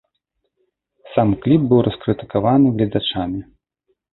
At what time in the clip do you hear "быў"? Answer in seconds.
1.73-1.79